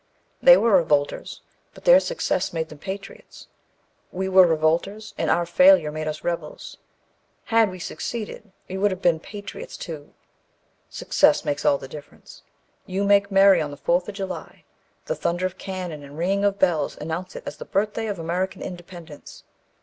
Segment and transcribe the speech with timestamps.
[0.41, 1.41] They were revolters,
[1.75, 3.45] but their success made them patriots
[4.11, 6.77] We were revolters, and our failure makes us rebels.
[7.43, 10.15] Had we succeeded, we would have been patriots too.
[10.89, 12.41] Success makes all the difference.
[12.87, 14.63] You make merry on the 4th of July;
[15.05, 18.63] the thunder of cannon and ringing of bells announce it as the birthday of American
[18.63, 19.43] independence.